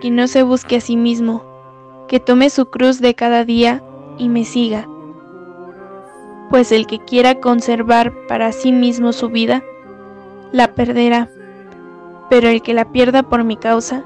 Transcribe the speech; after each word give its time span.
que 0.00 0.10
no 0.10 0.26
se 0.26 0.42
busque 0.42 0.76
a 0.76 0.80
sí 0.80 0.96
mismo, 0.96 1.44
que 2.08 2.20
tome 2.20 2.50
su 2.50 2.66
cruz 2.66 3.00
de 3.00 3.14
cada 3.14 3.44
día 3.44 3.82
y 4.18 4.28
me 4.28 4.44
siga. 4.44 4.88
Pues 6.48 6.72
el 6.72 6.86
que 6.86 6.98
quiera 6.98 7.36
conservar 7.36 8.12
para 8.26 8.52
sí 8.52 8.72
mismo 8.72 9.12
su 9.12 9.28
vida, 9.28 9.62
la 10.52 10.74
perderá, 10.74 11.30
pero 12.28 12.48
el 12.48 12.62
que 12.62 12.74
la 12.74 12.90
pierda 12.90 13.22
por 13.22 13.44
mi 13.44 13.56
causa, 13.56 14.04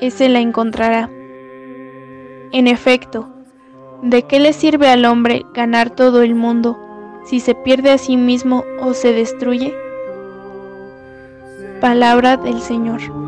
ese 0.00 0.28
la 0.28 0.40
encontrará. 0.40 1.10
En 2.52 2.66
efecto, 2.66 3.28
¿de 4.02 4.22
qué 4.22 4.40
le 4.40 4.52
sirve 4.52 4.88
al 4.88 5.04
hombre 5.04 5.46
ganar 5.54 5.90
todo 5.90 6.22
el 6.22 6.34
mundo 6.34 6.78
si 7.24 7.40
se 7.40 7.54
pierde 7.54 7.90
a 7.90 7.98
sí 7.98 8.16
mismo 8.16 8.64
o 8.80 8.94
se 8.94 9.12
destruye? 9.12 9.74
Palabra 11.80 12.36
del 12.36 12.60
Señor. 12.60 13.25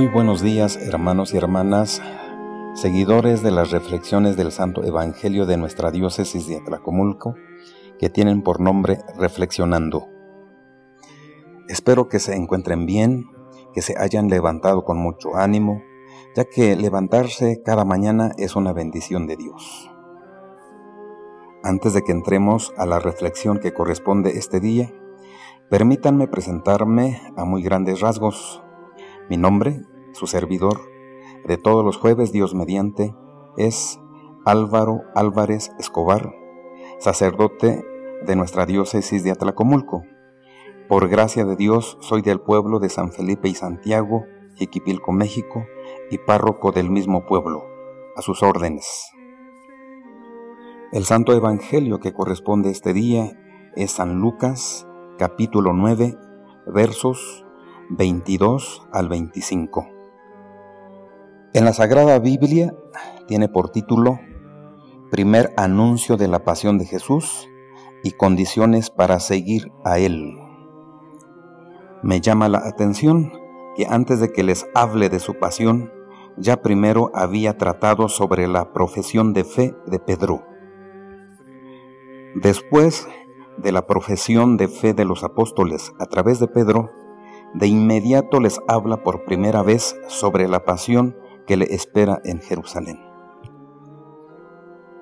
Muy 0.00 0.08
buenos 0.08 0.40
días 0.40 0.78
hermanos 0.78 1.34
y 1.34 1.36
hermanas, 1.36 2.00
seguidores 2.72 3.42
de 3.42 3.50
las 3.50 3.70
reflexiones 3.70 4.34
del 4.34 4.50
Santo 4.50 4.82
Evangelio 4.82 5.44
de 5.44 5.58
nuestra 5.58 5.90
diócesis 5.90 6.48
de 6.48 6.56
Atlacomulco, 6.56 7.34
que 7.98 8.08
tienen 8.08 8.40
por 8.40 8.60
nombre 8.60 9.00
Reflexionando. 9.18 10.08
Espero 11.68 12.08
que 12.08 12.18
se 12.18 12.34
encuentren 12.34 12.86
bien, 12.86 13.26
que 13.74 13.82
se 13.82 13.94
hayan 13.98 14.30
levantado 14.30 14.86
con 14.86 14.96
mucho 14.96 15.36
ánimo, 15.36 15.82
ya 16.34 16.46
que 16.46 16.76
levantarse 16.76 17.60
cada 17.62 17.84
mañana 17.84 18.32
es 18.38 18.56
una 18.56 18.72
bendición 18.72 19.26
de 19.26 19.36
Dios. 19.36 19.90
Antes 21.62 21.92
de 21.92 22.00
que 22.00 22.12
entremos 22.12 22.72
a 22.78 22.86
la 22.86 23.00
reflexión 23.00 23.58
que 23.58 23.74
corresponde 23.74 24.38
este 24.38 24.60
día, 24.60 24.90
permítanme 25.68 26.26
presentarme 26.26 27.20
a 27.36 27.44
muy 27.44 27.62
grandes 27.62 28.00
rasgos. 28.00 28.62
Mi 29.28 29.36
nombre, 29.36 29.84
su 30.12 30.26
servidor, 30.26 30.80
de 31.46 31.56
todos 31.56 31.84
los 31.84 31.96
jueves 31.96 32.32
Dios 32.32 32.54
mediante, 32.54 33.14
es 33.56 34.00
Álvaro 34.44 35.02
Álvarez 35.14 35.72
Escobar, 35.78 36.34
sacerdote 36.98 37.84
de 38.26 38.36
nuestra 38.36 38.66
diócesis 38.66 39.24
de 39.24 39.30
Atlacomulco. 39.30 40.02
Por 40.88 41.08
gracia 41.08 41.44
de 41.44 41.56
Dios 41.56 41.98
soy 42.00 42.22
del 42.22 42.40
pueblo 42.40 42.78
de 42.78 42.88
San 42.88 43.12
Felipe 43.12 43.48
y 43.48 43.54
Santiago, 43.54 44.24
Jiquipilco, 44.56 45.12
México, 45.12 45.64
y 46.10 46.18
párroco 46.18 46.72
del 46.72 46.90
mismo 46.90 47.24
pueblo, 47.26 47.64
a 48.16 48.22
sus 48.22 48.42
órdenes. 48.42 49.10
El 50.92 51.04
Santo 51.04 51.32
Evangelio 51.32 52.00
que 52.00 52.12
corresponde 52.12 52.70
este 52.70 52.92
día 52.92 53.38
es 53.76 53.92
San 53.92 54.20
Lucas, 54.20 54.88
capítulo 55.18 55.72
9, 55.72 56.18
versos 56.66 57.46
22 57.90 58.88
al 58.92 59.08
25. 59.08 59.99
En 61.52 61.64
la 61.64 61.72
Sagrada 61.72 62.20
Biblia 62.20 62.76
tiene 63.26 63.48
por 63.48 63.70
título 63.70 64.20
Primer 65.10 65.52
anuncio 65.56 66.16
de 66.16 66.28
la 66.28 66.44
pasión 66.44 66.78
de 66.78 66.84
Jesús 66.84 67.48
y 68.04 68.12
condiciones 68.12 68.88
para 68.88 69.18
seguir 69.18 69.72
a 69.84 69.98
Él. 69.98 70.38
Me 72.04 72.20
llama 72.20 72.48
la 72.48 72.58
atención 72.58 73.32
que 73.74 73.84
antes 73.90 74.20
de 74.20 74.30
que 74.30 74.44
les 74.44 74.64
hable 74.76 75.08
de 75.08 75.18
su 75.18 75.40
pasión, 75.40 75.90
ya 76.36 76.62
primero 76.62 77.10
había 77.14 77.58
tratado 77.58 78.08
sobre 78.08 78.46
la 78.46 78.72
profesión 78.72 79.32
de 79.32 79.42
fe 79.42 79.74
de 79.86 79.98
Pedro. 79.98 80.44
Después 82.36 83.08
de 83.58 83.72
la 83.72 83.88
profesión 83.88 84.56
de 84.56 84.68
fe 84.68 84.94
de 84.94 85.04
los 85.04 85.24
apóstoles 85.24 85.90
a 85.98 86.06
través 86.06 86.38
de 86.38 86.46
Pedro, 86.46 86.92
de 87.54 87.66
inmediato 87.66 88.38
les 88.38 88.60
habla 88.68 89.02
por 89.02 89.24
primera 89.24 89.64
vez 89.64 89.96
sobre 90.06 90.46
la 90.46 90.64
pasión 90.64 91.16
que 91.46 91.56
le 91.56 91.66
espera 91.74 92.20
en 92.24 92.40
Jerusalén. 92.40 93.00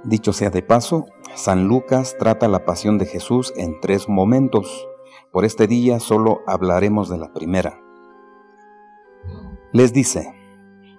Dicho 0.05 0.33
sea 0.33 0.51
de 0.51 0.63
paso, 0.63 1.07
San 1.35 1.67
Lucas 1.69 2.17
trata 2.19 2.49
la 2.49 2.65
pasión 2.65 2.99
de 2.99 3.07
Jesús 3.07 3.53
en 3.57 3.81
tres 3.81 4.09
momentos. 4.09 4.89
Por 5.33 5.45
este 5.45 5.67
día 5.67 6.01
solo 6.01 6.41
hablaremos 6.47 7.09
de 7.09 7.19
la 7.19 7.33
primera. 7.33 7.81
Les 9.73 9.93
dice, 9.93 10.33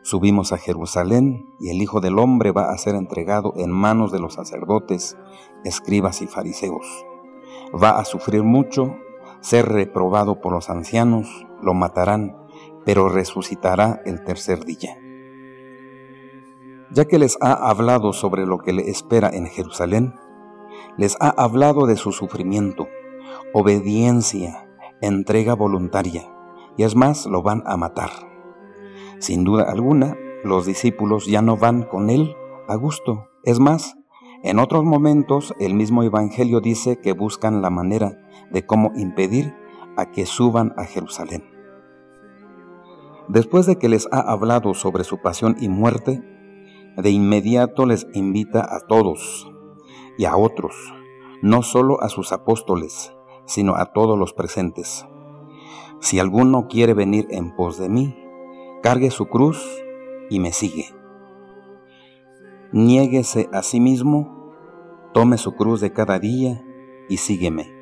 subimos 0.04 0.54
a 0.54 0.58
Jerusalén 0.58 1.46
y 1.60 1.70
el 1.70 1.82
Hijo 1.82 2.02
del 2.02 2.20
Hombre 2.20 2.52
va 2.52 2.72
a 2.72 2.78
ser 2.78 2.96
entregado 2.96 3.54
en 3.56 3.72
manos 3.72 4.12
de 4.12 4.20
los 4.20 4.36
sacerdotes, 4.36 5.18
escribas 5.64 6.22
y 6.22 6.28
fariseos. 6.28 6.86
Va 7.74 8.00
a 8.00 8.06
sufrir 8.06 8.44
mucho 8.44 8.96
ser 9.42 9.68
reprobado 9.70 10.42
por 10.42 10.52
los 10.52 10.70
ancianos, 10.70 11.48
lo 11.62 11.74
matarán, 11.74 12.38
pero 12.86 13.10
resucitará 13.10 14.02
el 14.06 14.24
tercer 14.24 14.66
día. 14.66 14.98
Ya 16.92 17.06
que 17.06 17.20
les 17.20 17.38
ha 17.42 17.70
hablado 17.70 18.14
sobre 18.14 18.46
lo 18.46 18.60
que 18.60 18.74
le 18.74 18.90
espera 18.90 19.30
en 19.30 19.46
Jerusalén, 19.46 20.16
les 20.98 21.16
ha 21.20 21.30
hablado 21.30 21.86
de 21.86 21.96
su 21.96 22.12
sufrimiento, 22.12 22.88
obediencia, 23.54 24.68
entrega 25.02 25.54
voluntaria, 25.54 26.28
y 26.78 26.84
es 26.84 26.96
más, 26.96 27.26
lo 27.26 27.44
van 27.44 27.64
a 27.66 27.78
matar. 27.78 28.10
Sin 29.20 29.44
duda 29.44 29.70
alguna, 29.70 30.18
los 30.44 30.66
discípulos 30.66 31.28
ya 31.28 31.42
no 31.42 31.58
van 31.58 31.84
con 31.84 32.10
él 32.10 32.36
a 32.68 32.76
gusto. 32.76 33.28
Es 33.44 33.60
más, 33.60 33.98
en 34.44 34.58
otros 34.58 34.86
momentos 34.86 35.54
el 35.60 35.74
mismo 35.74 36.04
Evangelio 36.04 36.62
dice 36.62 37.00
que 37.00 37.12
buscan 37.12 37.62
la 37.62 37.70
manera 37.70 38.18
de 38.52 38.66
cómo 38.66 38.92
impedir 38.96 39.54
a 39.98 40.10
que 40.12 40.26
suban 40.26 40.74
a 40.78 40.86
Jerusalén. 40.86 41.44
Después 43.28 43.66
de 43.66 43.78
que 43.78 43.90
les 43.90 44.08
ha 44.12 44.20
hablado 44.20 44.74
sobre 44.74 45.04
su 45.04 45.22
pasión 45.22 45.56
y 45.60 45.68
muerte, 45.68 46.24
de 46.98 47.10
inmediato 47.12 47.86
les 47.86 48.08
invita 48.14 48.62
a 48.62 48.82
todos 48.82 49.50
y 50.18 50.26
a 50.26 50.36
otros, 50.36 50.76
no 51.42 51.64
solo 51.64 52.02
a 52.02 52.10
sus 52.10 52.32
apóstoles, 52.32 53.14
sino 53.46 53.76
a 53.76 53.88
todos 53.88 54.18
los 54.18 54.34
presentes. 54.34 55.06
Si 56.00 56.20
alguno 56.20 56.68
quiere 56.68 56.94
venir 56.94 57.28
en 57.30 57.56
pos 57.56 57.78
de 57.78 57.90
mí, 57.90 58.16
cargue 58.82 59.12
su 59.12 59.28
cruz 59.28 59.66
y 60.30 60.40
me 60.40 60.52
sigue 60.52 61.00
niéguese 62.72 63.50
a 63.52 63.64
sí 63.64 63.80
mismo, 63.80 64.54
tome 65.14 65.38
su 65.38 65.54
cruz 65.54 65.82
de 65.82 65.92
cada 65.92 66.20
día 66.20 66.64
y 67.08 67.18
sígueme. 67.18 67.74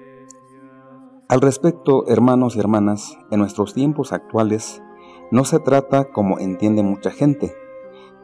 Al 1.27 1.41
respecto, 1.41 2.07
hermanos 2.07 2.55
y 2.55 2.59
hermanas, 2.59 3.17
en 3.31 3.39
nuestros 3.39 3.73
tiempos 3.73 4.13
actuales 4.13 4.81
no 5.29 5.43
se 5.43 5.59
trata 5.59 6.05
como 6.05 6.39
entiende 6.39 6.83
mucha 6.83 7.11
gente, 7.11 7.53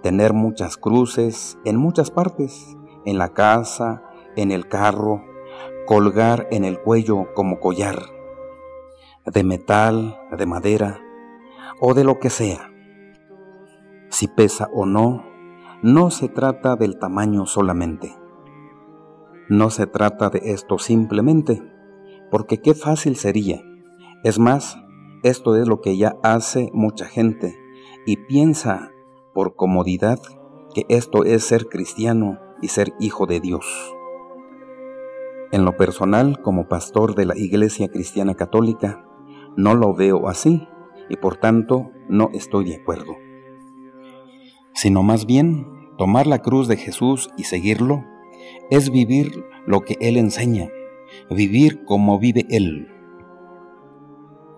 tener 0.04 0.34
muchas 0.34 0.76
cruces 0.76 1.58
en 1.64 1.78
muchas 1.78 2.12
partes, 2.12 2.78
en 3.06 3.18
la 3.18 3.30
casa, 3.30 4.04
en 4.36 4.52
el 4.52 4.68
carro, 4.68 5.24
colgar 5.88 6.48
en 6.52 6.66
el 6.66 6.80
cuello 6.80 7.34
como 7.34 7.62
collar, 7.62 8.04
de 9.26 9.44
metal, 9.46 10.20
de 10.38 10.46
madera 10.46 11.00
o 11.80 11.94
de 11.94 12.04
lo 12.04 12.20
que 12.20 12.30
sea. 12.30 12.70
Si 14.10 14.28
pesa 14.28 14.70
o 14.74 14.86
no, 14.86 15.24
no 15.82 16.12
se 16.12 16.28
trata 16.28 16.76
del 16.76 17.00
tamaño 17.00 17.46
solamente. 17.46 18.14
No 19.50 19.70
se 19.70 19.88
trata 19.88 20.30
de 20.30 20.52
esto 20.52 20.80
simplemente, 20.80 21.64
porque 22.30 22.62
qué 22.62 22.74
fácil 22.74 23.16
sería. 23.16 23.62
Es 24.26 24.38
más, 24.38 24.78
esto 25.24 25.56
es 25.56 25.68
lo 25.68 25.80
que 25.80 25.96
ya 25.96 26.16
hace 26.24 26.70
mucha 26.74 27.06
gente 27.06 27.58
y 28.06 28.18
piensa 28.18 28.93
por 29.34 29.56
comodidad 29.56 30.20
que 30.74 30.86
esto 30.90 31.24
es 31.24 31.44
ser 31.44 31.68
cristiano 31.68 32.40
y 32.62 32.70
ser 32.70 32.94
hijo 33.00 33.26
de 33.26 33.40
Dios. 33.40 33.66
En 35.52 35.66
lo 35.66 35.78
personal, 35.78 36.42
como 36.42 36.68
pastor 36.68 37.14
de 37.16 37.26
la 37.26 37.38
Iglesia 37.38 37.88
Cristiana 37.88 38.34
Católica, 38.34 39.06
no 39.56 39.76
lo 39.76 39.94
veo 39.94 40.28
así 40.28 40.68
y 41.10 41.18
por 41.18 41.38
tanto 41.38 41.92
no 42.10 42.30
estoy 42.34 42.66
de 42.66 42.76
acuerdo, 42.78 43.16
sino 44.74 45.04
más 45.04 45.26
bien 45.26 45.68
tomar 45.98 46.26
la 46.26 46.40
cruz 46.40 46.68
de 46.68 46.78
Jesús 46.78 47.30
y 47.38 47.44
seguirlo 47.44 48.04
es 48.72 48.90
vivir 48.90 49.46
lo 49.68 49.82
que 49.82 49.98
Él 50.02 50.18
enseña, 50.18 50.70
vivir 51.30 51.86
como 51.86 52.18
vive 52.18 52.46
Él. 52.50 52.88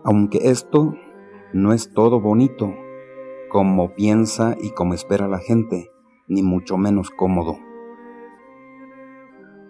Aunque 0.05 0.49
esto 0.49 0.93
no 1.53 1.73
es 1.73 1.91
todo 1.93 2.21
bonito, 2.21 2.73
como 3.55 3.95
piensa 3.95 4.57
y 4.61 4.71
como 4.71 4.95
espera 4.95 5.29
la 5.29 5.39
gente, 5.39 5.89
ni 6.27 6.43
mucho 6.43 6.75
menos 6.75 7.09
cómodo, 7.09 7.55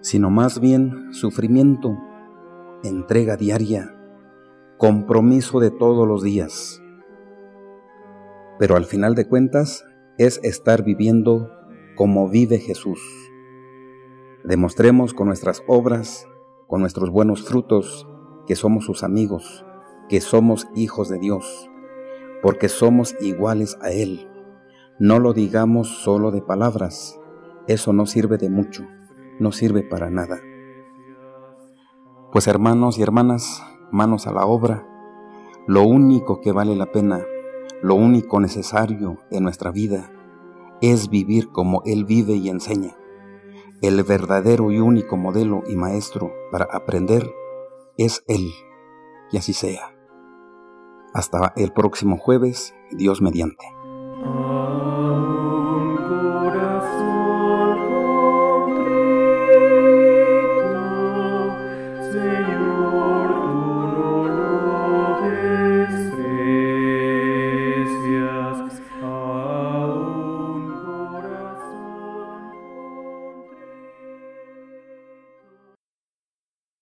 sino 0.02 0.32
más 0.32 0.60
bien 0.60 1.14
sufrimiento, 1.14 1.96
entrega 2.84 3.38
diaria, 3.38 3.96
compromiso 4.80 5.60
de 5.60 5.70
todos 5.70 6.08
los 6.08 6.24
días. 6.24 6.82
Pero 8.58 8.76
al 8.76 8.86
final 8.86 9.14
de 9.14 9.28
cuentas 9.28 9.86
es 10.18 10.40
estar 10.42 10.84
viviendo 10.84 11.52
como 11.96 12.28
vive 12.28 12.58
Jesús. 12.58 13.00
Demostremos 14.44 15.14
con 15.14 15.28
nuestras 15.28 15.64
obras, 15.68 16.28
con 16.66 16.82
nuestros 16.82 17.12
buenos 17.12 17.44
frutos, 17.44 18.08
que 18.48 18.56
somos 18.56 18.86
sus 18.86 19.04
amigos, 19.04 19.64
que 20.10 20.22
somos 20.22 20.68
hijos 20.74 21.08
de 21.08 21.20
Dios, 21.20 21.70
porque 22.45 22.69
somos 22.69 23.15
iguales 23.21 23.75
a 23.81 23.89
Él. 23.89 24.30
No 25.00 25.18
lo 25.18 25.33
digamos 25.33 25.88
solo 25.88 26.30
de 26.30 26.44
palabras, 26.44 27.19
eso 27.65 27.92
no 27.92 28.06
sirve 28.06 28.38
de 28.38 28.51
mucho, 28.51 28.86
no 29.39 29.51
sirve 29.51 29.81
para 29.81 30.12
nada. 30.12 30.39
Pues 32.31 32.47
hermanos 32.47 33.00
y 33.00 33.01
hermanas, 33.01 33.63
manos 33.92 34.27
a 34.27 34.31
la 34.31 34.45
obra, 34.45 34.88
lo 35.65 35.81
único 35.88 36.39
que 36.39 36.51
vale 36.51 36.75
la 36.75 36.92
pena, 36.92 37.25
lo 37.81 37.95
único 37.95 38.39
necesario 38.39 39.18
en 39.31 39.41
nuestra 39.41 39.71
vida, 39.71 40.12
es 40.81 41.09
vivir 41.09 41.50
como 41.50 41.81
Él 41.83 42.06
vive 42.06 42.33
y 42.33 42.50
enseña. 42.50 42.95
El 43.81 44.03
verdadero 44.03 44.69
y 44.69 44.80
único 44.80 45.18
modelo 45.18 45.63
y 45.68 45.75
maestro 45.75 46.31
para 46.51 46.65
aprender 46.65 47.27
es 47.98 48.24
Él, 48.27 48.51
y 49.31 49.38
así 49.38 49.53
sea. 49.53 49.94
Hasta 51.15 51.53
el 51.56 51.71
próximo 51.71 52.17
jueves, 52.17 52.75
Dios 52.91 53.21
mediante. 53.21 53.75